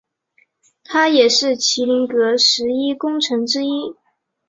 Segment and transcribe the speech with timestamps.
[0.83, 3.95] 他也是麒麟阁十一功臣之一。